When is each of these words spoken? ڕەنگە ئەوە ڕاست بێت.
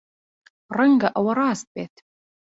ڕەنگە 0.77 1.09
ئەوە 1.15 1.31
ڕاست 1.39 1.67
بێت. 1.73 1.95